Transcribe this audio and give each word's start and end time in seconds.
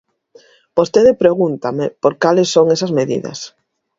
Vostede 0.77 1.11
pregúntame 1.23 1.85
por 2.01 2.13
cales 2.23 2.49
son 2.55 2.65
esas 2.75 2.91
medidas. 2.99 3.39